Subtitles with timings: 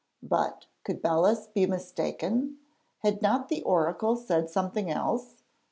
[0.23, 2.57] But, could Belus be mistaken?
[3.03, 5.35] Had not the oracle said something else?